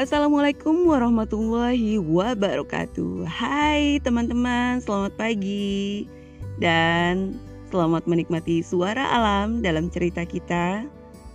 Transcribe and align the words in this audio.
Assalamualaikum 0.00 0.88
warahmatullahi 0.88 2.00
wabarakatuh. 2.00 3.28
Hai 3.28 4.00
teman-teman, 4.00 4.80
selamat 4.80 5.12
pagi. 5.20 6.08
Dan 6.56 7.36
selamat 7.68 8.08
menikmati 8.08 8.64
suara 8.64 9.04
alam 9.12 9.60
dalam 9.60 9.92
cerita 9.92 10.24
kita 10.24 10.88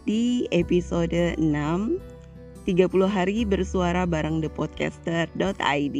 Di 0.09 0.49
episode 0.49 1.37
6 1.37 1.45
30 1.45 3.05
hari 3.05 3.45
bersuara 3.45 4.09
bareng 4.09 4.41
thepodcaster.id 4.41 5.97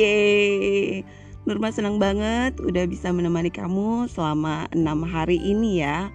Yeay. 0.00 1.04
Nurma 1.44 1.68
senang 1.76 2.00
banget 2.00 2.56
udah 2.56 2.88
bisa 2.88 3.12
menemani 3.12 3.52
kamu 3.52 4.08
selama 4.08 4.64
6 4.72 4.80
hari 5.04 5.36
ini 5.44 5.84
ya. 5.84 6.08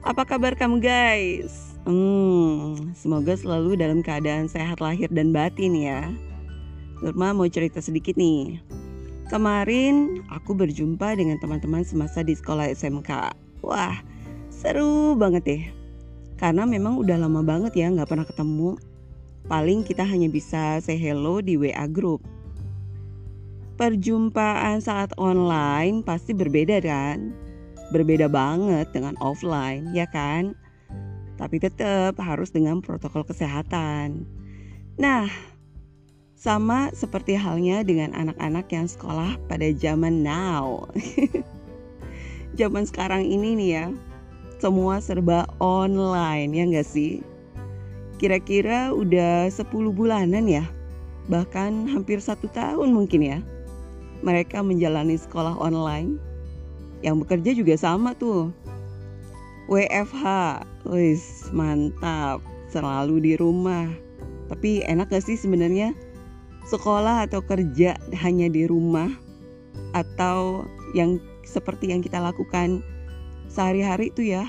Apa 0.00 0.24
kabar 0.24 0.56
kamu 0.56 0.80
guys? 0.80 1.76
Hmm, 1.84 2.85
semoga 3.06 3.38
selalu 3.38 3.78
dalam 3.78 4.02
keadaan 4.02 4.50
sehat 4.50 4.82
lahir 4.82 5.06
dan 5.14 5.30
batin 5.30 5.78
ya. 5.78 6.10
Nurma 6.98 7.30
mau 7.30 7.46
cerita 7.46 7.78
sedikit 7.78 8.18
nih. 8.18 8.58
Kemarin 9.30 10.26
aku 10.26 10.58
berjumpa 10.58 11.14
dengan 11.14 11.38
teman-teman 11.38 11.86
semasa 11.86 12.26
di 12.26 12.34
sekolah 12.34 12.66
SMK. 12.66 13.30
Wah, 13.62 14.02
seru 14.50 15.14
banget 15.14 15.42
deh. 15.46 15.62
Karena 16.34 16.66
memang 16.66 16.98
udah 16.98 17.14
lama 17.14 17.46
banget 17.46 17.78
ya 17.78 17.94
nggak 17.94 18.10
pernah 18.10 18.26
ketemu. 18.26 18.74
Paling 19.46 19.86
kita 19.86 20.02
hanya 20.02 20.26
bisa 20.26 20.82
say 20.82 20.98
hello 20.98 21.38
di 21.38 21.54
WA 21.54 21.86
group. 21.86 22.26
Perjumpaan 23.78 24.82
saat 24.82 25.14
online 25.14 26.02
pasti 26.02 26.34
berbeda 26.34 26.82
kan? 26.82 27.30
Berbeda 27.94 28.26
banget 28.26 28.90
dengan 28.90 29.14
offline, 29.22 29.94
ya 29.94 30.10
kan? 30.10 30.58
Tapi 31.36 31.60
tetap 31.60 32.16
harus 32.20 32.52
dengan 32.52 32.80
protokol 32.80 33.24
kesehatan. 33.24 34.24
Nah, 34.96 35.28
sama 36.36 36.92
seperti 36.92 37.36
halnya 37.36 37.80
dengan 37.84 38.12
anak-anak 38.12 38.68
yang 38.72 38.88
sekolah 38.88 39.36
pada 39.48 39.68
zaman 39.76 40.24
now. 40.24 40.84
zaman 42.60 42.84
sekarang 42.88 43.24
ini 43.24 43.56
nih 43.56 43.70
ya, 43.72 43.86
semua 44.56 45.00
serba 45.04 45.44
online 45.60 46.52
ya 46.56 46.64
nggak 46.64 46.88
sih? 46.88 47.20
Kira-kira 48.16 48.96
udah 48.96 49.52
10 49.52 49.68
bulanan 49.92 50.48
ya, 50.48 50.64
bahkan 51.28 51.84
hampir 51.84 52.16
satu 52.20 52.48
tahun 52.52 52.96
mungkin 52.96 53.20
ya. 53.20 53.38
Mereka 54.24 54.64
menjalani 54.64 55.20
sekolah 55.20 55.60
online. 55.60 56.16
Yang 57.04 57.16
bekerja 57.28 57.50
juga 57.52 57.74
sama 57.76 58.16
tuh, 58.16 58.48
WFH, 59.66 60.24
wis 60.86 61.50
mantap, 61.50 62.38
selalu 62.70 63.18
di 63.22 63.32
rumah. 63.34 63.90
Tapi 64.46 64.86
enak 64.86 65.10
gak 65.10 65.26
sih 65.26 65.34
sebenarnya 65.34 65.90
sekolah 66.66 67.26
atau 67.26 67.42
kerja 67.42 67.98
hanya 68.22 68.46
di 68.50 68.66
rumah 68.66 69.10
atau 69.94 70.66
yang 70.94 71.18
seperti 71.46 71.94
yang 71.94 72.02
kita 72.02 72.18
lakukan 72.18 72.82
sehari-hari 73.46 74.10
itu 74.10 74.34
ya 74.34 74.46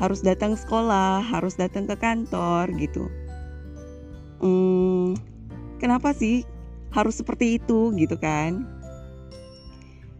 harus 0.00 0.24
datang 0.24 0.56
sekolah, 0.56 1.20
harus 1.20 1.56
datang 1.56 1.84
ke 1.84 1.96
kantor 2.00 2.72
gitu. 2.80 3.08
Hmm, 4.40 5.12
kenapa 5.76 6.16
sih 6.16 6.48
harus 6.92 7.20
seperti 7.20 7.60
itu 7.60 7.92
gitu 7.96 8.16
kan? 8.16 8.64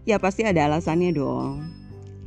Ya 0.04 0.20
pasti 0.20 0.44
ada 0.44 0.68
alasannya 0.68 1.16
dong. 1.16 1.81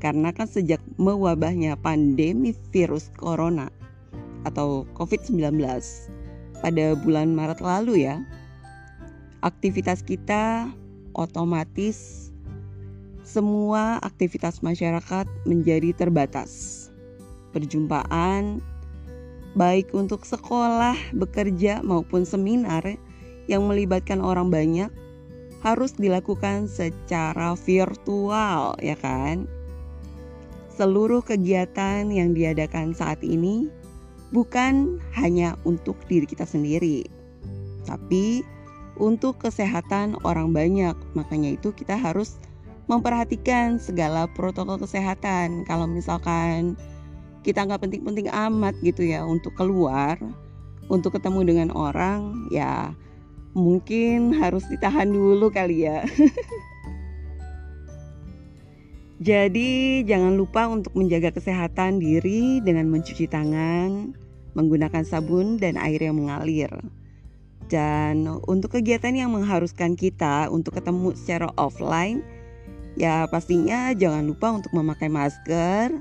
Karena 0.06 0.30
kan 0.30 0.46
sejak 0.46 0.78
mewabahnya 1.02 1.82
pandemi 1.82 2.54
virus 2.70 3.10
corona 3.18 3.74
atau 4.46 4.86
COVID-19 4.94 5.58
pada 6.62 6.94
bulan 6.94 7.34
Maret 7.34 7.58
lalu 7.58 8.06
ya, 8.06 8.22
aktivitas 9.42 10.06
kita 10.06 10.70
otomatis 11.18 12.30
semua 13.26 13.98
aktivitas 14.06 14.62
masyarakat 14.62 15.26
menjadi 15.50 15.90
terbatas. 15.98 16.86
Perjumpaan 17.50 18.62
baik 19.58 19.90
untuk 19.98 20.22
sekolah, 20.22 20.94
bekerja 21.18 21.82
maupun 21.82 22.30
seminar 22.30 22.86
yang 23.50 23.66
melibatkan 23.66 24.22
orang 24.22 24.54
banyak 24.54 24.94
harus 25.66 25.98
dilakukan 25.98 26.70
secara 26.70 27.58
virtual 27.58 28.78
ya 28.78 28.94
kan? 29.02 29.50
Seluruh 30.76 31.24
kegiatan 31.24 32.12
yang 32.12 32.36
diadakan 32.36 32.92
saat 32.92 33.24
ini 33.24 33.72
bukan 34.36 35.00
hanya 35.16 35.56
untuk 35.64 35.96
diri 36.12 36.28
kita 36.28 36.44
sendiri, 36.44 37.08
tapi 37.88 38.44
untuk 39.00 39.40
kesehatan 39.40 40.20
orang 40.28 40.52
banyak. 40.52 40.96
Makanya 41.16 41.56
itu 41.56 41.72
kita 41.72 41.96
harus 41.96 42.36
memperhatikan 42.92 43.80
segala 43.80 44.28
protokol 44.36 44.80
kesehatan. 44.80 45.64
Kalau 45.64 45.88
misalkan 45.88 46.76
kita 47.48 47.64
nggak 47.64 47.88
penting-penting 47.88 48.28
amat 48.32 48.76
gitu 48.84 49.06
ya 49.06 49.24
untuk 49.24 49.56
keluar, 49.56 50.20
untuk 50.92 51.16
ketemu 51.16 51.42
dengan 51.48 51.70
orang, 51.72 52.50
ya 52.52 52.92
mungkin 53.56 54.36
harus 54.36 54.68
ditahan 54.68 55.08
dulu 55.08 55.48
kali 55.48 55.88
ya. 55.88 56.04
Jadi, 59.16 60.04
jangan 60.04 60.36
lupa 60.36 60.68
untuk 60.68 60.92
menjaga 60.92 61.32
kesehatan 61.32 62.04
diri 62.04 62.60
dengan 62.60 62.92
mencuci 62.92 63.32
tangan, 63.32 64.12
menggunakan 64.60 65.08
sabun 65.08 65.56
dan 65.56 65.80
air 65.80 66.04
yang 66.04 66.20
mengalir. 66.20 66.68
Dan 67.72 68.28
untuk 68.44 68.76
kegiatan 68.76 69.16
yang 69.16 69.32
mengharuskan 69.32 69.96
kita 69.96 70.52
untuk 70.52 70.76
ketemu 70.76 71.16
secara 71.16 71.48
offline, 71.56 72.28
ya 73.00 73.24
pastinya 73.32 73.96
jangan 73.96 74.28
lupa 74.28 74.52
untuk 74.52 74.76
memakai 74.76 75.08
masker 75.08 75.96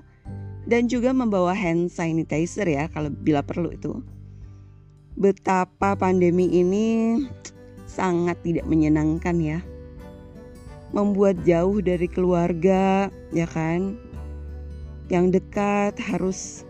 dan 0.67 0.83
juga 0.91 1.15
membawa 1.15 1.55
hand 1.55 1.95
sanitizer 1.95 2.67
ya 2.67 2.91
kalau 2.91 3.15
bila 3.15 3.47
perlu 3.47 3.71
itu. 3.71 4.03
Betapa 5.15 5.95
pandemi 5.95 6.51
ini 6.51 7.23
sangat 7.87 8.43
tidak 8.43 8.67
menyenangkan 8.67 9.39
ya 9.39 9.59
membuat 10.95 11.43
jauh 11.43 11.83
dari 11.83 12.07
keluarga, 12.07 13.11
ya 13.35 13.51
kan? 13.51 13.99
Yang 15.11 15.43
dekat 15.43 15.99
harus 15.99 16.63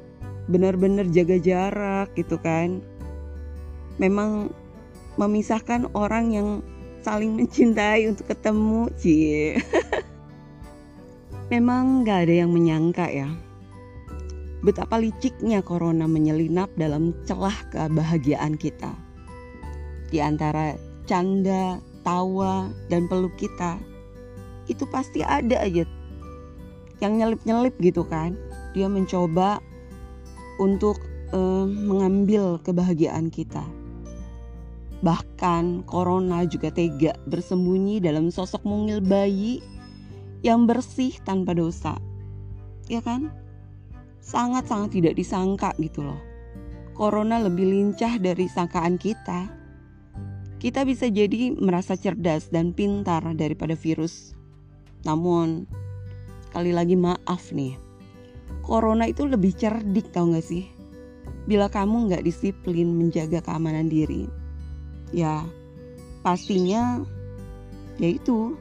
benar-benar 0.49 1.05
jaga 1.13 1.37
jarak 1.37 2.09
gitu 2.17 2.41
kan. 2.41 2.81
Memang 4.01 4.49
memisahkan 5.21 5.93
orang 5.93 6.33
yang 6.33 6.49
saling 7.05 7.37
mencintai 7.37 8.09
untuk 8.09 8.33
ketemu, 8.33 8.89
cie. 8.97 9.61
Memang 11.53 12.09
gak 12.09 12.25
ada 12.25 12.35
yang 12.41 12.51
menyangka 12.51 13.13
ya 13.13 13.29
betapa 14.65 14.97
liciknya 14.97 15.61
corona 15.61 16.09
menyelinap 16.09 16.73
dalam 16.81 17.13
celah 17.29 17.55
kebahagiaan 17.69 18.57
kita. 18.57 18.97
Di 20.09 20.25
antara 20.25 20.73
canda, 21.05 21.77
tawa, 22.01 22.73
dan 22.89 23.05
peluk 23.05 23.37
kita, 23.37 23.77
itu 24.69 24.89
pasti 24.89 25.21
ada 25.21 25.61
aja 25.61 25.85
yang 27.03 27.19
nyelip-nyelip 27.19 27.75
gitu 27.83 28.07
kan. 28.07 28.39
Dia 28.73 28.89
mencoba 28.89 29.61
untuk 30.59 30.99
uh, 31.35 31.67
mengambil 31.67 32.59
kebahagiaan 32.63 33.29
kita. 33.29 33.63
Bahkan 35.05 35.85
corona 35.85 36.49
juga 36.49 36.73
tega 36.73 37.13
bersembunyi 37.29 38.01
dalam 38.01 38.33
sosok 38.33 38.65
mungil 38.65 39.05
bayi 39.05 39.61
yang 40.41 40.65
bersih 40.65 41.13
tanpa 41.25 41.53
dosa. 41.53 41.99
Ya 42.89 43.05
kan? 43.05 43.29
Sangat-sangat 44.25 44.97
tidak 44.97 45.15
disangka 45.21 45.77
gitu 45.77 46.01
loh. 46.05 46.21
Corona 46.97 47.43
lebih 47.43 47.69
lincah 47.69 48.17
dari 48.17 48.49
sangkaan 48.49 48.97
kita. 48.97 49.51
Kita 50.57 50.81
bisa 50.89 51.13
jadi 51.13 51.53
merasa 51.53 51.93
cerdas 51.93 52.49
dan 52.49 52.73
pintar 52.73 53.21
daripada 53.37 53.77
virus 53.77 54.33
namun 55.05 55.69
sekali 56.49 56.73
lagi 56.73 56.97
maaf 56.97 57.53
nih, 57.53 57.77
corona 58.65 59.09
itu 59.09 59.29
lebih 59.29 59.53
cerdik 59.55 60.11
tau 60.11 60.33
gak 60.33 60.45
sih? 60.45 60.65
Bila 61.45 61.69
kamu 61.69 62.09
nggak 62.09 62.25
disiplin 62.25 62.97
menjaga 62.97 63.45
keamanan 63.45 63.93
diri, 63.93 64.25
ya 65.13 65.45
pastinya 66.25 67.05
yaitu 68.01 68.57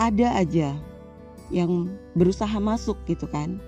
ada 0.00 0.40
aja 0.40 0.72
yang 1.52 1.92
berusaha 2.16 2.56
masuk 2.56 2.96
gitu 3.04 3.28
kan 3.28 3.60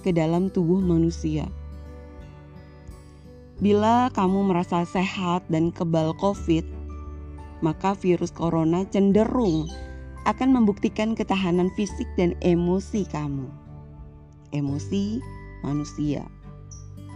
ke 0.00 0.10
dalam 0.10 0.48
tubuh 0.48 0.80
manusia. 0.80 1.46
Bila 3.62 4.10
kamu 4.10 4.50
merasa 4.50 4.82
sehat 4.82 5.46
dan 5.46 5.70
kebal 5.70 6.16
COVID, 6.18 6.66
maka 7.62 7.94
virus 7.94 8.34
corona 8.34 8.82
cenderung 8.90 9.70
akan 10.22 10.54
membuktikan 10.54 11.18
ketahanan 11.18 11.72
fisik 11.74 12.06
dan 12.14 12.38
emosi 12.42 13.06
kamu. 13.10 13.50
Emosi 14.52 15.18
manusia. 15.62 16.26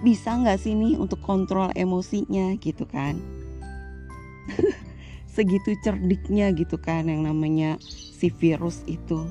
bisa 0.04 0.36
nggak 0.36 0.60
sih 0.60 0.76
nih 0.76 1.00
untuk 1.00 1.24
kontrol 1.24 1.72
emosinya 1.72 2.52
gitu 2.60 2.84
kan 2.84 3.16
segitu 5.34 5.72
cerdiknya 5.80 6.52
gitu 6.52 6.76
kan 6.76 7.08
yang 7.08 7.24
namanya 7.24 7.80
si 7.88 8.28
virus 8.28 8.84
itu 8.84 9.24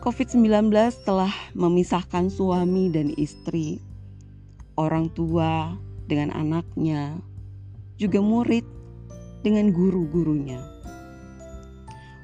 COVID-19 0.00 0.72
telah 1.04 1.30
memisahkan 1.52 2.32
suami 2.32 2.88
dan 2.88 3.12
istri 3.20 3.84
orang 4.80 5.12
tua 5.12 5.76
dengan 6.08 6.32
anaknya 6.32 7.20
juga 8.00 8.24
murid 8.24 8.64
dengan 9.44 9.68
guru-gurunya 9.76 10.71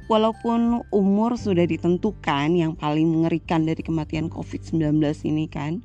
walaupun 0.09 0.83
umur 0.91 1.37
sudah 1.37 1.69
ditentukan 1.69 2.57
yang 2.57 2.73
paling 2.75 3.07
mengerikan 3.07 3.69
dari 3.69 3.85
kematian 3.85 4.33
COVID-19 4.33 4.99
ini 5.29 5.47
kan 5.47 5.85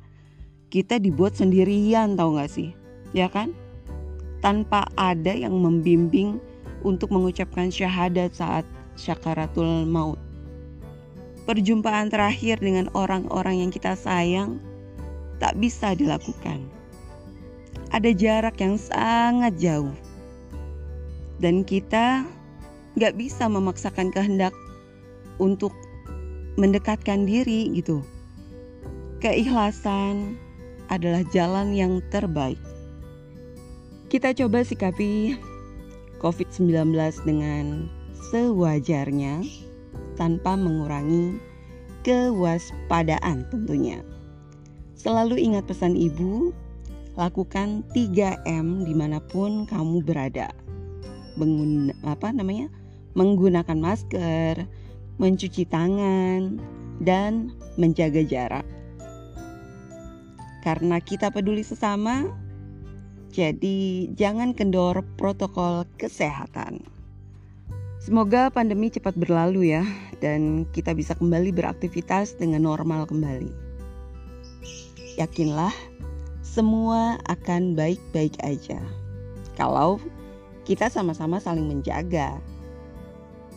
kita 0.72 0.98
dibuat 0.98 1.36
sendirian 1.38 2.16
tahu 2.16 2.40
gak 2.40 2.50
sih 2.50 2.72
ya 3.12 3.28
kan 3.30 3.52
tanpa 4.44 4.84
ada 5.00 5.32
yang 5.32 5.56
membimbing 5.56 6.36
untuk 6.84 7.08
mengucapkan 7.08 7.72
syahadat 7.72 8.36
saat 8.36 8.68
syakaratul 9.00 9.88
maut. 9.88 10.20
Perjumpaan 11.48 12.12
terakhir 12.12 12.60
dengan 12.60 12.92
orang-orang 12.92 13.64
yang 13.64 13.70
kita 13.72 13.96
sayang 13.96 14.60
tak 15.40 15.56
bisa 15.56 15.96
dilakukan. 15.96 16.60
Ada 17.92 18.12
jarak 18.12 18.60
yang 18.60 18.76
sangat 18.76 19.56
jauh, 19.60 19.92
dan 21.40 21.64
kita 21.64 22.24
gak 22.94 23.18
bisa 23.18 23.50
memaksakan 23.50 24.14
kehendak 24.14 24.54
untuk 25.42 25.74
mendekatkan 26.54 27.26
diri 27.26 27.70
gitu. 27.74 28.02
Keikhlasan 29.18 30.38
adalah 30.92 31.24
jalan 31.32 31.74
yang 31.74 31.98
terbaik. 32.12 32.60
Kita 34.12 34.30
coba 34.36 34.62
sikapi 34.62 35.34
COVID-19 36.22 36.94
dengan 37.26 37.90
sewajarnya 38.30 39.42
tanpa 40.14 40.54
mengurangi 40.54 41.40
kewaspadaan 42.06 43.48
tentunya. 43.50 44.04
Selalu 44.94 45.40
ingat 45.40 45.66
pesan 45.66 45.98
ibu, 45.98 46.54
lakukan 47.18 47.82
3M 47.96 48.86
di 48.86 48.94
mana 48.94 49.18
pun 49.18 49.66
kamu 49.66 50.04
berada. 50.04 50.54
Mengguna, 51.34 51.92
apa 52.06 52.30
namanya? 52.30 52.70
Menggunakan 53.14 53.78
masker, 53.78 54.66
mencuci 55.18 55.64
tangan, 55.66 56.58
dan 57.02 57.54
menjaga 57.78 58.22
jarak. 58.26 58.66
Karena 60.62 60.98
kita 60.98 61.30
peduli 61.30 61.62
sesama, 61.62 62.30
jadi 63.34 64.08
jangan 64.14 64.54
kendor 64.54 65.02
protokol 65.18 65.84
kesehatan. 65.98 66.86
Semoga 68.04 68.52
pandemi 68.52 68.92
cepat 68.92 69.16
berlalu 69.16 69.72
ya 69.72 69.84
dan 70.20 70.68
kita 70.76 70.92
bisa 70.92 71.16
kembali 71.16 71.56
beraktivitas 71.56 72.36
dengan 72.36 72.68
normal 72.68 73.08
kembali. 73.08 73.48
Yakinlah 75.16 75.72
semua 76.44 77.18
akan 77.26 77.74
baik-baik 77.74 78.38
aja. 78.44 78.78
Kalau 79.56 79.98
kita 80.68 80.86
sama-sama 80.92 81.40
saling 81.40 81.66
menjaga. 81.66 82.38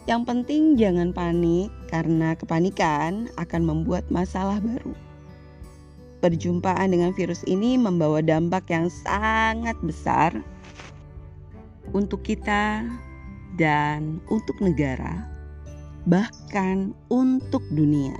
Yang 0.08 0.22
penting 0.24 0.80
jangan 0.80 1.12
panik 1.12 1.68
karena 1.92 2.34
kepanikan 2.40 3.28
akan 3.36 3.62
membuat 3.68 4.08
masalah 4.08 4.64
baru 4.64 4.96
perjumpaan 6.20 6.92
dengan 6.92 7.14
virus 7.14 7.46
ini 7.46 7.78
membawa 7.78 8.22
dampak 8.26 8.70
yang 8.74 8.90
sangat 8.90 9.78
besar 9.86 10.34
untuk 11.94 12.26
kita 12.26 12.84
dan 13.56 14.20
untuk 14.28 14.58
negara, 14.60 15.24
bahkan 16.04 16.92
untuk 17.08 17.64
dunia. 17.72 18.18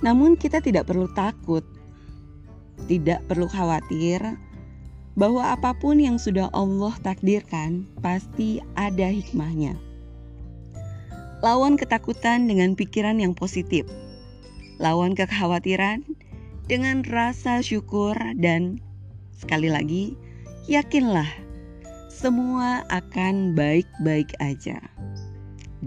Namun, 0.00 0.34
kita 0.34 0.64
tidak 0.64 0.88
perlu 0.88 1.06
takut, 1.12 1.62
tidak 2.88 3.20
perlu 3.28 3.46
khawatir 3.46 4.18
bahwa 5.18 5.54
apa 5.54 5.74
pun 5.74 5.98
yang 5.98 6.18
sudah 6.18 6.50
Allah 6.54 6.94
takdirkan 7.02 7.86
pasti 8.04 8.62
ada 8.78 9.10
hikmahnya. 9.10 9.74
Lawan 11.40 11.80
ketakutan 11.80 12.46
dengan 12.46 12.76
pikiran 12.76 13.16
yang 13.16 13.32
positif 13.32 13.88
lawan 14.80 15.12
kekhawatiran 15.12 16.02
dengan 16.64 17.04
rasa 17.04 17.60
syukur 17.60 18.16
dan 18.40 18.80
sekali 19.36 19.68
lagi 19.68 20.16
yakinlah 20.64 21.28
semua 22.08 22.88
akan 22.88 23.52
baik-baik 23.52 24.32
aja. 24.40 24.80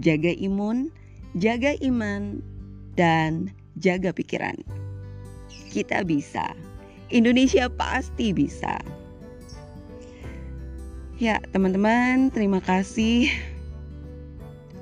Jaga 0.02 0.34
imun, 0.34 0.90
jaga 1.38 1.78
iman, 1.82 2.42
dan 2.98 3.50
jaga 3.78 4.10
pikiran. 4.10 4.58
Kita 5.70 6.02
bisa. 6.02 6.54
Indonesia 7.14 7.70
pasti 7.70 8.34
bisa. 8.34 8.82
Ya, 11.14 11.38
teman-teman, 11.54 12.34
terima 12.34 12.58
kasih 12.58 13.30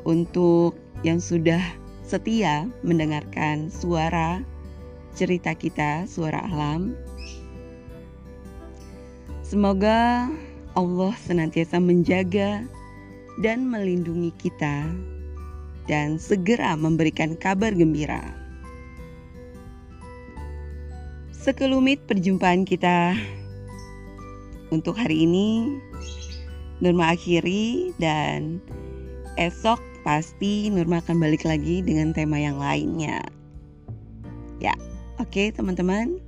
untuk 0.08 0.80
yang 1.04 1.20
sudah 1.20 1.60
setia 2.08 2.72
mendengarkan 2.80 3.68
suara 3.68 4.40
cerita 5.12 5.52
kita, 5.52 6.08
suara 6.08 6.40
alam. 6.48 6.96
Semoga 9.44 10.32
Allah 10.72 11.12
senantiasa 11.20 11.76
menjaga 11.76 12.64
dan 13.44 13.68
melindungi 13.68 14.32
kita 14.40 14.88
dan 15.84 16.16
segera 16.16 16.72
memberikan 16.80 17.36
kabar 17.36 17.76
gembira. 17.76 18.24
Sekelumit 21.28 22.00
perjumpaan 22.08 22.64
kita 22.64 23.20
untuk 24.72 24.96
hari 24.96 25.28
ini 25.28 25.76
Nurma 26.82 27.14
akhiri 27.14 27.94
dan 28.02 28.58
esok 29.38 29.78
pasti 30.02 30.66
Nurma 30.66 30.98
akan 30.98 31.22
balik 31.22 31.46
lagi 31.46 31.78
dengan 31.78 32.10
tema 32.10 32.42
yang 32.42 32.58
lainnya. 32.58 33.22
Ya, 34.58 34.74
oke 35.22 35.30
okay, 35.30 35.46
teman-teman. 35.54 36.18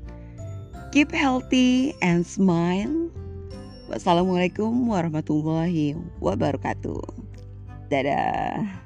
Keep 0.95 1.11
healthy 1.11 1.91
and 1.99 2.23
smile. 2.23 3.11
Wassalamualaikum 3.91 4.71
warahmatullahi 4.87 5.99
wabarakatuh. 6.23 7.03
Dadah. 7.91 8.84